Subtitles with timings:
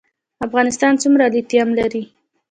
[0.47, 2.03] افغانستان څومره لیتیم لري؟